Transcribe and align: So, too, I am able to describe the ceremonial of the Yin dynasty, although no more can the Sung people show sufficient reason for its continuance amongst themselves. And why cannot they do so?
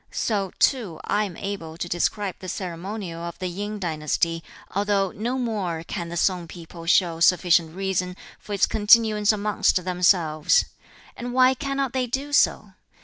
So, 0.09 0.51
too, 0.57 0.99
I 1.03 1.25
am 1.25 1.37
able 1.37 1.77
to 1.77 1.87
describe 1.87 2.33
the 2.39 2.49
ceremonial 2.49 3.21
of 3.21 3.37
the 3.37 3.45
Yin 3.45 3.77
dynasty, 3.77 4.43
although 4.71 5.11
no 5.11 5.37
more 5.37 5.83
can 5.83 6.09
the 6.09 6.17
Sung 6.17 6.47
people 6.47 6.87
show 6.87 7.19
sufficient 7.19 7.75
reason 7.75 8.17
for 8.39 8.53
its 8.53 8.65
continuance 8.65 9.31
amongst 9.31 9.85
themselves. 9.85 10.65
And 11.15 11.35
why 11.35 11.53
cannot 11.53 11.93
they 11.93 12.07
do 12.07 12.33
so? 12.33 12.73